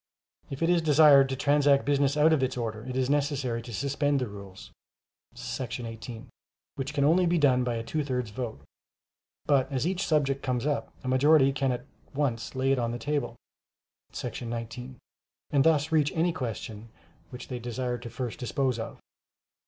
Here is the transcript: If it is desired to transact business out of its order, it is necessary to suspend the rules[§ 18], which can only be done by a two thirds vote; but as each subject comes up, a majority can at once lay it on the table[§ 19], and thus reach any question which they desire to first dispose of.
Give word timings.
If 0.49 0.63
it 0.63 0.69
is 0.71 0.81
desired 0.81 1.29
to 1.29 1.35
transact 1.35 1.85
business 1.85 2.17
out 2.17 2.33
of 2.33 2.41
its 2.41 2.57
order, 2.57 2.83
it 2.87 2.97
is 2.97 3.07
necessary 3.07 3.61
to 3.61 3.71
suspend 3.71 4.19
the 4.19 4.27
rules[§ 4.27 4.71
18], 5.85 6.27
which 6.73 6.95
can 6.95 7.03
only 7.03 7.27
be 7.27 7.37
done 7.37 7.63
by 7.63 7.75
a 7.75 7.83
two 7.83 8.03
thirds 8.03 8.31
vote; 8.31 8.61
but 9.45 9.71
as 9.71 9.85
each 9.85 10.03
subject 10.03 10.41
comes 10.41 10.65
up, 10.65 10.91
a 11.03 11.07
majority 11.07 11.53
can 11.53 11.71
at 11.71 11.85
once 12.15 12.55
lay 12.55 12.71
it 12.71 12.79
on 12.79 12.89
the 12.91 12.97
table[§ 12.97 13.35
19], 14.47 14.97
and 15.51 15.63
thus 15.63 15.91
reach 15.91 16.11
any 16.15 16.33
question 16.33 16.89
which 17.29 17.49
they 17.49 17.59
desire 17.59 17.99
to 17.99 18.09
first 18.09 18.39
dispose 18.39 18.79
of. 18.79 18.99